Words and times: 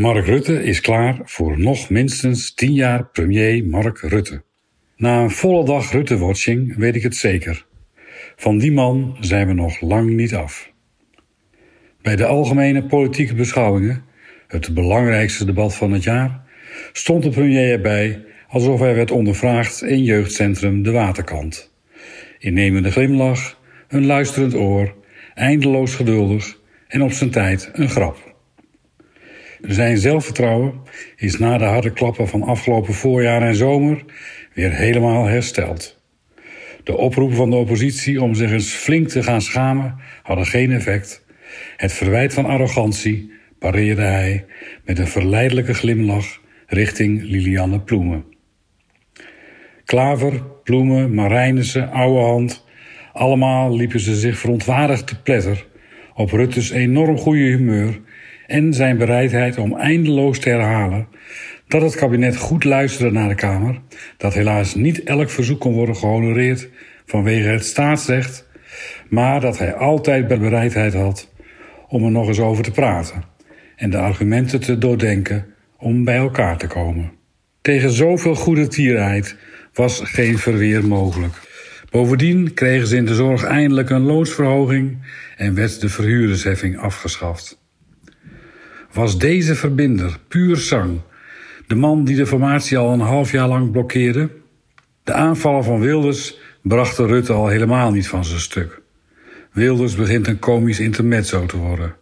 Mark 0.00 0.26
Rutte 0.26 0.62
is 0.62 0.80
klaar 0.80 1.20
voor 1.24 1.58
nog 1.58 1.90
minstens 1.90 2.54
tien 2.54 2.72
jaar 2.72 3.06
premier 3.06 3.66
Mark 3.66 3.98
Rutte. 3.98 4.42
Na 4.96 5.22
een 5.22 5.30
volle 5.30 5.64
dag 5.64 5.92
Rutte-watching 5.92 6.76
weet 6.76 6.96
ik 6.96 7.02
het 7.02 7.16
zeker. 7.16 7.66
Van 8.36 8.58
die 8.58 8.72
man 8.72 9.16
zijn 9.20 9.46
we 9.46 9.52
nog 9.52 9.80
lang 9.80 10.10
niet 10.10 10.34
af. 10.34 10.72
Bij 12.02 12.16
de 12.16 12.26
algemene 12.26 12.86
politieke 12.86 13.34
beschouwingen, 13.34 14.04
het 14.48 14.74
belangrijkste 14.74 15.44
debat 15.44 15.74
van 15.74 15.92
het 15.92 16.02
jaar, 16.02 16.42
stond 16.92 17.22
de 17.22 17.30
premier 17.30 17.70
erbij 17.72 18.24
alsof 18.48 18.80
hij 18.80 18.94
werd 18.94 19.10
ondervraagd 19.10 19.82
in 19.82 20.02
jeugdcentrum 20.02 20.82
De 20.82 20.90
Waterkant. 20.90 21.74
Innemende 22.38 22.90
glimlach, 22.90 23.60
een 23.88 24.06
luisterend 24.06 24.54
oor, 24.54 24.94
eindeloos 25.34 25.94
geduldig 25.94 26.58
en 26.88 27.02
op 27.02 27.12
zijn 27.12 27.30
tijd 27.30 27.70
een 27.72 27.88
grap. 27.88 28.29
Zijn 29.62 29.98
zelfvertrouwen 29.98 30.80
is 31.16 31.38
na 31.38 31.58
de 31.58 31.64
harde 31.64 31.92
klappen 31.92 32.28
van 32.28 32.42
afgelopen 32.42 32.94
voorjaar 32.94 33.42
en 33.42 33.54
zomer 33.54 34.04
weer 34.54 34.72
helemaal 34.72 35.24
hersteld. 35.24 36.02
De 36.84 36.96
oproepen 36.96 37.36
van 37.36 37.50
de 37.50 37.56
oppositie 37.56 38.22
om 38.22 38.34
zich 38.34 38.52
eens 38.52 38.72
flink 38.72 39.08
te 39.08 39.22
gaan 39.22 39.42
schamen 39.42 39.96
hadden 40.22 40.46
geen 40.46 40.72
effect. 40.72 41.24
Het 41.76 41.92
verwijt 41.92 42.34
van 42.34 42.44
arrogantie 42.44 43.32
pareerde 43.58 44.02
hij 44.02 44.44
met 44.84 44.98
een 44.98 45.08
verleidelijke 45.08 45.74
glimlach 45.74 46.40
richting 46.66 47.22
Lilianne 47.22 47.80
Ploemen. 47.80 48.24
Klaver, 49.84 50.42
Ploemen, 50.64 51.14
Marijnissen, 51.14 51.90
Ouwehand, 51.90 52.64
allemaal 53.12 53.76
liepen 53.76 54.00
ze 54.00 54.14
zich 54.14 54.38
verontwaardigd 54.38 55.06
te 55.06 55.22
pletter 55.22 55.66
op 56.14 56.30
Rutte's 56.30 56.70
enorm 56.70 57.18
goede 57.18 57.42
humeur 57.42 58.00
en 58.50 58.74
zijn 58.74 58.98
bereidheid 58.98 59.58
om 59.58 59.76
eindeloos 59.76 60.38
te 60.38 60.48
herhalen 60.48 61.06
dat 61.68 61.82
het 61.82 61.94
kabinet 61.94 62.36
goed 62.36 62.64
luisterde 62.64 63.12
naar 63.12 63.28
de 63.28 63.34
Kamer, 63.34 63.80
dat 64.16 64.34
helaas 64.34 64.74
niet 64.74 65.02
elk 65.02 65.30
verzoek 65.30 65.60
kon 65.60 65.72
worden 65.72 65.96
gehonoreerd 65.96 66.68
vanwege 67.06 67.48
het 67.48 67.64
staatsrecht, 67.64 68.48
maar 69.08 69.40
dat 69.40 69.58
hij 69.58 69.74
altijd 69.74 70.28
bereidheid 70.28 70.94
had 70.94 71.32
om 71.88 72.04
er 72.04 72.10
nog 72.10 72.28
eens 72.28 72.40
over 72.40 72.64
te 72.64 72.70
praten 72.70 73.22
en 73.76 73.90
de 73.90 73.98
argumenten 73.98 74.60
te 74.60 74.78
doordenken 74.78 75.46
om 75.78 76.04
bij 76.04 76.16
elkaar 76.16 76.58
te 76.58 76.66
komen. 76.66 77.12
Tegen 77.60 77.90
zoveel 77.90 78.34
goede 78.34 78.68
tierheid 78.68 79.36
was 79.72 80.00
geen 80.04 80.38
verweer 80.38 80.86
mogelijk. 80.86 81.34
Bovendien 81.90 82.54
kregen 82.54 82.86
ze 82.86 82.96
in 82.96 83.06
de 83.06 83.14
zorg 83.14 83.44
eindelijk 83.44 83.90
een 83.90 84.02
loonsverhoging 84.02 84.98
en 85.36 85.54
werd 85.54 85.80
de 85.80 85.88
verhuurdersheffing 85.88 86.78
afgeschaft 86.78 87.59
was 88.92 89.18
deze 89.18 89.54
verbinder, 89.54 90.18
puur 90.28 90.56
zang, 90.56 91.00
de 91.66 91.74
man 91.74 92.04
die 92.04 92.16
de 92.16 92.26
formatie 92.26 92.78
al 92.78 92.92
een 92.92 93.00
half 93.00 93.32
jaar 93.32 93.48
lang 93.48 93.70
blokkeerde? 93.70 94.30
De 95.04 95.12
aanvallen 95.12 95.64
van 95.64 95.80
Wilders 95.80 96.38
brachten 96.62 97.06
Rutte 97.06 97.32
al 97.32 97.48
helemaal 97.48 97.92
niet 97.92 98.08
van 98.08 98.24
zijn 98.24 98.40
stuk. 98.40 98.80
Wilders 99.52 99.94
begint 99.94 100.26
een 100.26 100.38
komisch 100.38 100.80
intermezzo 100.80 101.46
te 101.46 101.56
worden. 101.56 101.94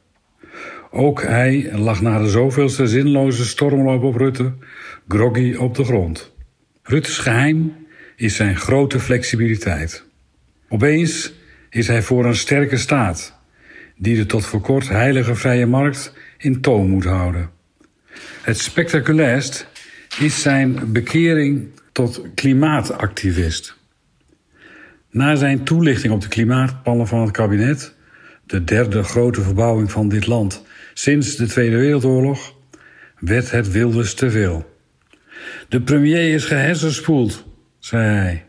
Ook 0.91 1.23
hij 1.23 1.71
lag 1.73 2.01
na 2.01 2.19
de 2.19 2.29
zoveelste 2.29 2.87
zinloze 2.87 3.45
stormloop 3.45 4.03
op 4.03 4.17
Rutte 4.17 4.53
groggy 5.09 5.55
op 5.55 5.75
de 5.75 5.85
grond. 5.85 6.33
Rutte's 6.83 7.19
geheim 7.19 7.87
is 8.17 8.37
zijn 8.37 8.57
grote 8.57 9.01
flexibiliteit. 9.01 10.05
Opeens 10.69 11.33
is 11.71 11.87
hij 11.87 12.03
voor 12.03 12.25
een 12.25 12.37
sterke 12.37 12.77
staat, 12.77 13.39
die 13.97 14.17
de 14.17 14.27
tot 14.27 14.45
voor 14.45 14.61
kort 14.61 14.89
heilige 14.89 15.35
vrije 15.35 15.67
markt 15.67 16.13
in 16.39 16.61
toon 16.61 16.91
moet 16.91 17.05
houden. 17.05 17.51
Het 18.43 18.59
spectaculairst 18.59 19.69
is 20.19 20.43
zijn 20.43 20.93
bekering 20.93 21.69
tot 21.93 22.23
klimaatactivist. 22.35 23.77
Na 25.11 25.35
zijn 25.35 25.65
toelichting 25.65 26.13
op 26.13 26.21
de 26.21 26.29
klimaatplannen 26.29 27.07
van 27.07 27.21
het 27.21 27.31
kabinet, 27.31 27.95
de 28.47 28.65
derde 28.65 29.03
grote 29.03 29.43
verbouwing 29.43 29.91
van 29.91 30.09
dit 30.09 30.27
land 30.27 30.63
sinds 30.95 31.37
de 31.37 31.47
Tweede 31.47 31.77
Wereldoorlog, 31.77 32.55
werd 33.19 33.51
het 33.51 33.71
Wilders 33.71 34.15
te 34.15 34.31
veel. 34.31 34.77
De 35.69 35.81
premier 35.81 36.35
is 36.35 36.45
gehersenspoeld, 36.45 37.45
zei 37.79 38.05
hij. 38.05 38.45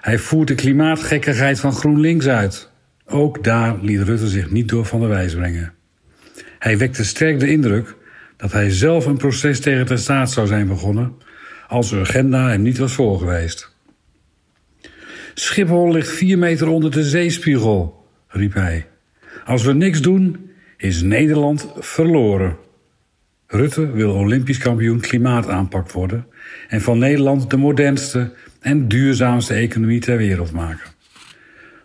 Hij 0.00 0.18
voert 0.18 0.48
de 0.48 0.54
klimaatgekkigheid 0.54 1.60
van 1.60 1.72
GroenLinks 1.72 2.26
uit. 2.26 2.70
Ook 3.06 3.44
daar 3.44 3.78
liet 3.80 4.02
Rutte 4.02 4.28
zich 4.28 4.50
niet 4.50 4.68
door 4.68 4.84
van 4.84 5.00
de 5.00 5.06
wijs 5.06 5.34
brengen. 5.34 5.72
Hij 6.62 6.78
wekte 6.78 7.04
sterk 7.04 7.40
de 7.40 7.50
indruk 7.50 7.94
dat 8.36 8.52
hij 8.52 8.70
zelf 8.70 9.06
een 9.06 9.16
proces 9.16 9.60
tegen 9.60 9.86
de 9.86 9.96
staat 9.96 10.30
zou 10.30 10.46
zijn 10.46 10.68
begonnen 10.68 11.14
als 11.68 11.90
de 11.90 11.98
agenda 11.98 12.48
hem 12.48 12.62
niet 12.62 12.78
was 12.78 12.92
voorgeweest. 12.92 13.76
Schiphol 15.34 15.92
ligt 15.92 16.08
vier 16.08 16.38
meter 16.38 16.68
onder 16.68 16.90
de 16.90 17.04
zeespiegel, 17.04 18.06
riep 18.28 18.54
hij. 18.54 18.86
Als 19.44 19.64
we 19.64 19.72
niks 19.72 20.00
doen, 20.00 20.50
is 20.76 21.02
Nederland 21.02 21.72
verloren. 21.78 22.56
Rutte 23.46 23.90
wil 23.90 24.14
Olympisch 24.14 24.58
kampioen 24.58 25.00
klimaataanpak 25.00 25.90
worden 25.90 26.26
en 26.68 26.80
van 26.80 26.98
Nederland 26.98 27.50
de 27.50 27.56
modernste 27.56 28.32
en 28.60 28.88
duurzaamste 28.88 29.54
economie 29.54 30.00
ter 30.00 30.16
wereld 30.16 30.52
maken. 30.52 30.90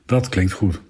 Dat 0.05 0.29
klinkt 0.29 0.51
goed. 0.51 0.81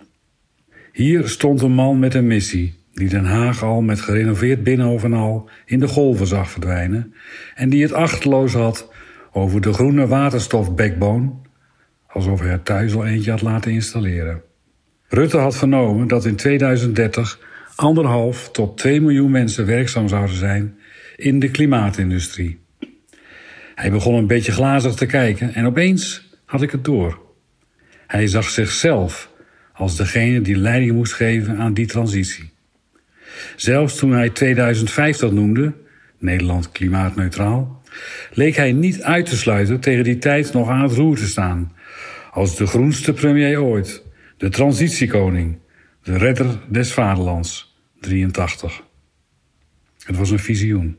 Hier 0.94 1.28
stond 1.28 1.62
een 1.62 1.72
man 1.72 2.00
met 2.00 2.14
een 2.14 2.28
missie 2.28 2.76
die 2.97 3.09
Den 3.09 3.25
Haag 3.25 3.63
al 3.63 3.81
met 3.81 4.02
gerenoveerd 4.02 4.63
Binnenhof 4.63 5.03
en 5.03 5.13
al 5.13 5.50
in 5.66 5.80
de 5.80 5.88
golven 5.88 6.28
zag 6.28 6.50
verdwijnen 6.50 7.13
en 7.56 7.69
die 7.69 7.81
het 7.81 7.94
achteloos 7.94 8.53
had 8.53 8.91
over 9.31 9.62
de 9.62 9.74
groene 9.74 10.08
waterstof-backbone, 10.08 11.31
alsof 12.07 12.40
hij 12.40 12.50
er 12.50 12.63
thuis 12.63 12.94
al 12.94 13.06
eentje 13.06 13.31
had 13.31 13.41
laten 13.41 13.72
installeren. 13.72 14.41
Rutte 15.07 15.38
had 15.38 15.57
vernomen 15.57 16.07
dat 16.07 16.25
in 16.25 16.36
2030 16.36 17.40
anderhalf 17.75 18.50
tot 18.52 18.78
2 18.78 19.02
miljoen 19.02 19.31
mensen 19.31 19.66
werkzaam 19.66 20.07
zouden 20.07 20.36
zijn 20.36 20.78
in 21.16 21.40
de 21.40 21.52
klimaatindustrie. 21.52 22.59
Hij 23.75 23.91
begon 23.91 24.16
een 24.16 24.28
beetje 24.28 24.52
glazig 24.52 24.94
te 24.94 25.06
kijken 25.06 25.53
en 25.53 25.66
opeens 25.66 26.30
had 26.46 26.62
ik 26.62 26.72
het 26.72 26.86
door. 26.86 27.19
Hij 28.07 28.28
zag 28.28 28.50
zichzelf 28.50 29.31
als 29.74 29.97
degene 29.97 30.41
die 30.41 30.57
leiding 30.57 30.91
moest 30.91 31.13
geven 31.13 31.57
aan 31.57 31.74
die 31.74 31.88
transitie. 31.88 32.56
Zelfs 33.56 33.96
toen 33.96 34.12
hij 34.12 34.30
2050 34.30 35.31
noemde, 35.31 35.74
Nederland 36.20 36.72
klimaatneutraal, 36.72 37.81
leek 38.31 38.56
hij 38.56 38.72
niet 38.72 39.02
uit 39.02 39.25
te 39.25 39.38
sluiten 39.38 39.80
tegen 39.80 40.03
die 40.03 40.18
tijd 40.18 40.53
nog 40.53 40.70
aan 40.70 40.84
het 40.84 40.92
roer 40.92 41.16
te 41.16 41.28
staan. 41.28 41.72
Als 42.31 42.56
de 42.56 42.68
groenste 42.68 43.14
premier 43.14 43.62
ooit, 43.62 44.03
de 44.38 44.50
transitiekoning, 44.50 45.58
de 46.03 46.18
redder 46.18 46.59
des 46.70 46.94
vaderlands, 46.94 47.78
83. 48.00 48.84
Het 50.06 50.18
was 50.18 50.30
een 50.30 50.40
visioen. 50.40 50.98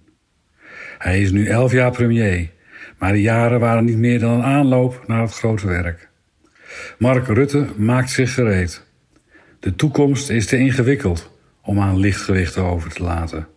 Hij 0.98 1.20
is 1.20 1.30
nu 1.30 1.46
elf 1.46 1.72
jaar 1.72 1.90
premier, 1.90 2.50
maar 2.98 3.12
de 3.12 3.20
jaren 3.20 3.60
waren 3.60 3.84
niet 3.84 3.96
meer 3.96 4.18
dan 4.18 4.30
een 4.30 4.42
aanloop 4.42 5.04
naar 5.06 5.22
het 5.22 5.32
grote 5.32 5.66
werk. 5.66 6.08
Mark 6.98 7.26
Rutte 7.26 7.66
maakt 7.76 8.10
zich 8.10 8.34
gereed. 8.34 8.86
De 9.60 9.74
toekomst 9.74 10.30
is 10.30 10.46
te 10.46 10.56
ingewikkeld 10.56 11.37
om 11.68 11.80
aan 11.80 11.98
lichtgewichten 11.98 12.62
over 12.62 12.90
te 12.92 13.02
laten. 13.02 13.48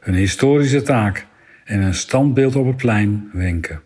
Een 0.00 0.14
historische 0.14 0.82
taak 0.82 1.26
en 1.64 1.80
een 1.80 1.94
standbeeld 1.94 2.56
op 2.56 2.66
het 2.66 2.76
plein 2.76 3.30
wenken. 3.32 3.82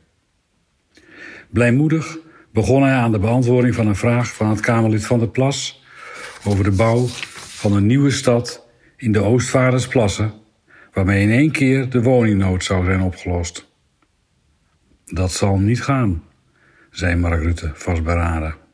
Blijmoedig 1.51 2.19
begon 2.53 2.83
hij 2.83 2.95
aan 2.95 3.13
de 3.13 3.19
beantwoording 3.19 3.75
van 3.75 3.87
een 3.87 3.97
vraag 3.97 4.35
van 4.35 4.49
het 4.49 4.61
Kamerlid 4.61 5.07
van 5.07 5.19
der 5.19 5.29
Plas 5.29 5.85
over 6.45 6.65
de 6.65 6.71
bouw 6.71 7.07
van 7.07 7.73
een 7.73 7.87
nieuwe 7.87 8.11
stad 8.11 8.67
in 8.97 9.13
de 9.13 9.23
Oostvaardersplassen, 9.23 10.33
waarmee 10.93 11.23
in 11.23 11.31
één 11.31 11.51
keer 11.51 11.91
de 11.91 12.03
woningnood 12.03 12.65
zou 12.65 12.85
zijn 12.85 13.01
opgelost. 13.01 13.71
Dat 15.05 15.33
zal 15.33 15.59
niet 15.59 15.83
gaan, 15.83 16.23
zei 16.91 17.17
Mark 17.17 17.43
Rutte 17.43 17.71
vastberaden. 17.75 18.68